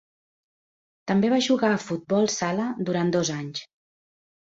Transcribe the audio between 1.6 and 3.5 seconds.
a futbol sala durant dos